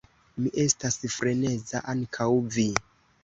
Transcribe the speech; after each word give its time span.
Mi 0.43 0.51
estas 0.63 0.97
freneza; 1.17 1.81
ankaŭ 1.95 2.29
vi! 2.57 2.67